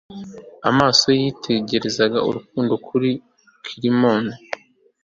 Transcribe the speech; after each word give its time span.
amaso 0.69 1.03
ye 1.13 1.19
yitegereza 1.23 2.03
urukundo 2.29 2.73
kuri 2.87 3.09
ciborium 3.65 4.25